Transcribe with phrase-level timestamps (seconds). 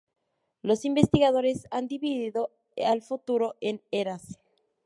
[0.63, 2.49] Los investigadores han dividido
[2.83, 4.39] al futuro en Eras.